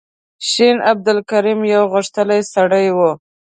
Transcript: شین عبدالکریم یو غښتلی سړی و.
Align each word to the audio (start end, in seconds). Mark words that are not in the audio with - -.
شین 0.51 0.77
عبدالکریم 0.91 1.61
یو 1.73 1.83
غښتلی 1.93 2.41
سړی 2.53 2.87
و. 2.95 2.99